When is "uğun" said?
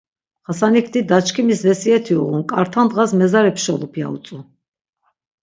2.21-2.41